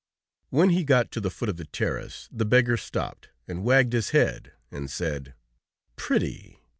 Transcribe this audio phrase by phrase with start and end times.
[0.49, 4.09] When he got to the foot of the terrace, the beggar stopped, and wagged his
[4.09, 5.35] head and said:
[5.95, 6.59] "Pretty!